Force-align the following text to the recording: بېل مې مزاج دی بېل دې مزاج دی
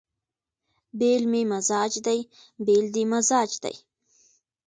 بېل 0.99 1.23
مې 1.31 1.41
مزاج 1.51 1.93
دی 2.07 2.19
بېل 2.65 2.85
دې 2.95 3.03
مزاج 3.11 3.51
دی 3.63 3.75